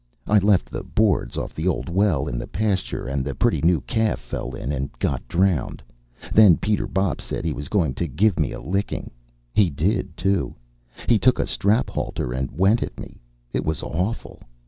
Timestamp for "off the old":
1.37-1.87